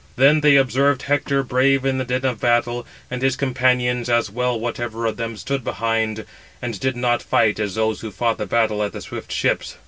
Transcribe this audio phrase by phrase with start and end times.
[0.15, 4.59] Then they observed Hector, brave in the din of battle, and his companions, as well
[4.59, 6.25] whatever of them stood behind
[6.59, 9.77] and did not fight as those who fought the battle at the swift ships.